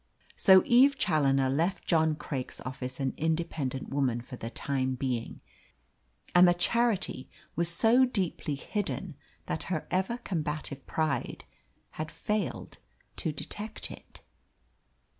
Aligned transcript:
So 0.35 0.63
Eve 0.65 0.97
Challoner 0.97 1.47
left 1.47 1.85
John 1.85 2.15
Craik's 2.15 2.59
office 2.61 2.99
an 2.99 3.13
independent 3.17 3.89
woman 3.89 4.19
for 4.21 4.35
the 4.35 4.49
time 4.49 4.95
being, 4.95 5.41
and 6.33 6.47
the 6.47 6.55
charity 6.55 7.29
was 7.55 7.69
so 7.69 8.05
deeply 8.05 8.55
hidden 8.55 9.15
that 9.45 9.61
her 9.69 9.85
ever 9.91 10.17
combative 10.17 10.87
pride 10.87 11.43
had 12.01 12.09
failed 12.09 12.79
to 13.17 13.31
detect 13.31 13.91
it. 13.91 14.21